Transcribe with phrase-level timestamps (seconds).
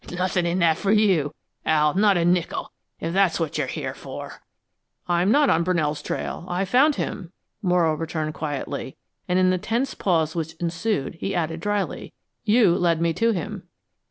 [0.11, 1.31] "Nothin' in that for you,
[1.63, 4.41] Al; not a nickel, if that's what you're here for."
[5.07, 6.43] "I'm not on Brunell's trail.
[6.49, 7.31] I've found him,"
[7.61, 12.99] Morrow returned quietly; and in the tense pause which ensued he added dryly: "You led
[12.99, 13.67] me to him."